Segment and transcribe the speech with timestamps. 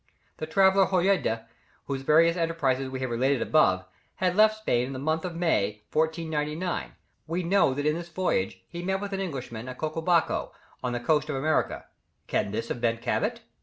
[0.37, 1.45] The traveller Hojeda,
[1.85, 3.85] whose various enterprises we have related above,
[4.15, 6.93] had left Spain in the month of May, 1499.
[7.27, 10.53] We know that in this voyage he met with an Englishman at Caquibaco,
[10.83, 11.85] on the coast of America.
[12.25, 13.41] Can this have been Cabot?